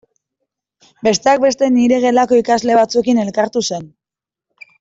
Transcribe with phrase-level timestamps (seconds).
[1.07, 3.89] Besteak beste nire gelako ikasle batzuekin elkartu zen.